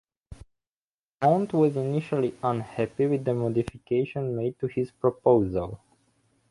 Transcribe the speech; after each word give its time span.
Dumont 1.21 1.53
was 1.53 1.75
initially 1.77 2.35
unhappy 2.41 3.05
with 3.05 3.23
the 3.23 3.35
modifications 3.35 4.35
made 4.35 4.57
to 4.57 4.65
his 4.65 4.89
proposal. 4.89 5.79